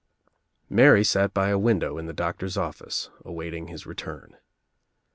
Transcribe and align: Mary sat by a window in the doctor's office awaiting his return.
Mary 0.67 1.03
sat 1.03 1.31
by 1.31 1.49
a 1.49 1.59
window 1.59 1.99
in 1.99 2.07
the 2.07 2.11
doctor's 2.11 2.57
office 2.57 3.11
awaiting 3.23 3.67
his 3.67 3.85
return. 3.85 4.35